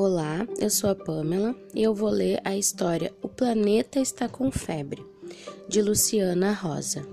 [0.00, 4.48] Olá, eu sou a Pamela e eu vou ler a história O Planeta Está com
[4.48, 5.04] Febre,
[5.66, 7.04] de Luciana Rosa.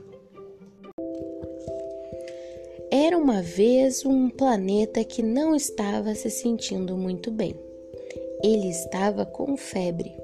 [2.91, 7.55] Era uma vez um planeta que não estava se sentindo muito bem.
[8.43, 10.15] Ele estava com febre.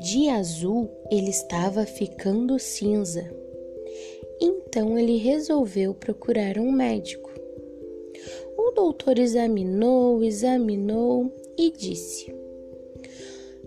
[0.00, 3.30] De azul, ele estava ficando cinza.
[4.40, 7.31] Então ele resolveu procurar um médico.
[8.72, 12.34] O doutor examinou, examinou e disse: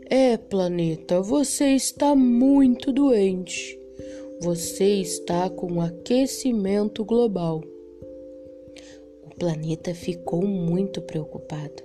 [0.10, 3.80] É, planeta, você está muito doente.
[4.42, 7.62] Você está com aquecimento global.
[9.24, 11.84] O planeta ficou muito preocupado.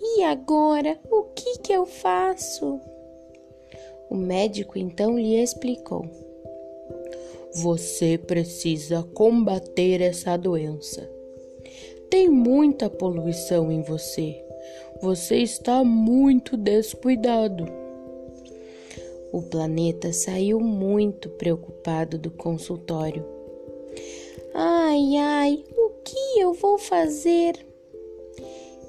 [0.00, 2.80] E agora, o que, que eu faço?
[4.08, 6.06] O médico então lhe explicou:
[7.56, 11.13] Você precisa combater essa doença.
[12.14, 14.40] Tem muita poluição em você.
[15.02, 17.66] Você está muito descuidado.
[19.32, 23.26] O planeta saiu muito preocupado do consultório.
[24.54, 27.66] Ai, ai, o que eu vou fazer?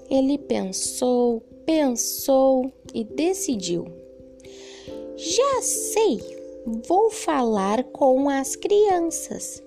[0.07, 3.87] Ele pensou, pensou e decidiu.
[5.15, 6.21] Já sei,
[6.87, 9.63] vou falar com as crianças.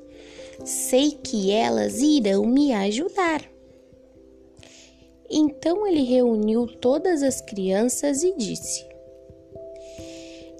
[0.64, 3.57] Sei que elas irão me ajudar.
[5.30, 8.86] Então ele reuniu todas as crianças e disse: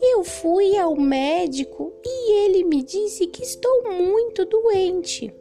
[0.02, 5.33] Eu fui ao médico e ele me disse que estou muito doente.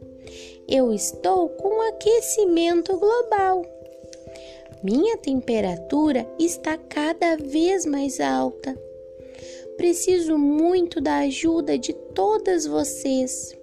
[0.66, 3.62] Eu estou com aquecimento global.
[4.82, 8.78] Minha temperatura está cada vez mais alta.
[9.76, 13.57] Preciso muito da ajuda de todas vocês.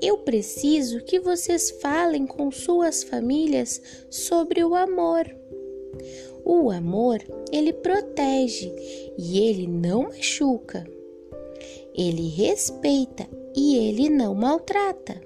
[0.00, 5.26] Eu preciso que vocês falem com suas famílias sobre o amor.
[6.44, 7.18] O amor,
[7.52, 8.72] ele protege
[9.18, 10.86] e ele não machuca.
[11.92, 15.20] Ele respeita e ele não maltrata.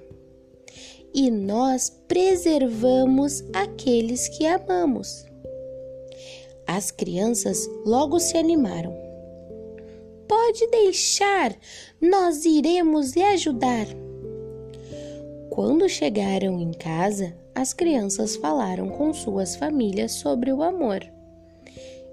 [1.13, 5.23] E nós preservamos aqueles que amamos.
[6.65, 8.97] As crianças logo se animaram.
[10.27, 11.55] Pode deixar,
[12.01, 13.85] nós iremos lhe ajudar.
[15.53, 21.05] Quando chegaram em casa, as crianças falaram com suas famílias sobre o amor.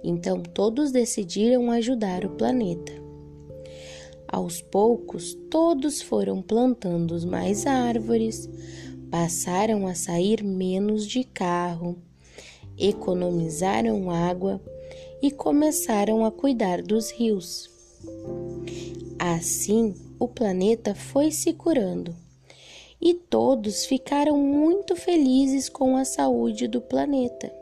[0.04, 2.92] Então todos decidiram ajudar o planeta.
[4.28, 8.46] Aos poucos, todos foram plantando mais árvores,
[9.10, 11.96] passaram a sair menos de carro,
[12.76, 14.60] economizaram água
[15.22, 17.70] e começaram a cuidar dos rios.
[19.18, 22.14] Assim, o planeta foi se curando
[23.00, 27.52] e todos ficaram muito felizes com a saúde do planeta.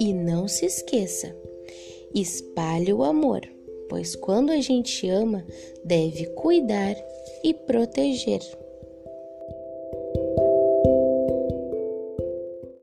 [0.00, 1.34] E não se esqueça,
[2.14, 3.40] espalhe o amor,
[3.88, 5.46] pois quando a gente ama,
[5.84, 6.96] deve cuidar
[7.44, 8.40] e proteger.